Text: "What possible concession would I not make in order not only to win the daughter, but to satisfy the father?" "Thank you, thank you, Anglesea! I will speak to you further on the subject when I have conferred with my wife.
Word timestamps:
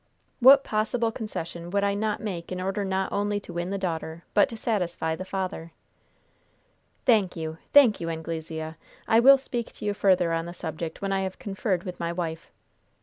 "What 0.39 0.63
possible 0.63 1.11
concession 1.11 1.69
would 1.69 1.83
I 1.83 1.93
not 1.93 2.19
make 2.19 2.51
in 2.51 2.59
order 2.59 2.83
not 2.83 3.11
only 3.13 3.39
to 3.41 3.53
win 3.53 3.69
the 3.69 3.77
daughter, 3.77 4.23
but 4.33 4.49
to 4.49 4.57
satisfy 4.57 5.15
the 5.15 5.23
father?" 5.23 5.73
"Thank 7.05 7.35
you, 7.35 7.59
thank 7.71 8.01
you, 8.01 8.09
Anglesea! 8.09 8.73
I 9.07 9.19
will 9.19 9.37
speak 9.37 9.71
to 9.73 9.85
you 9.85 9.93
further 9.93 10.33
on 10.33 10.47
the 10.47 10.55
subject 10.55 11.03
when 11.03 11.11
I 11.13 11.21
have 11.21 11.37
conferred 11.37 11.83
with 11.83 11.99
my 11.99 12.11
wife. 12.11 12.49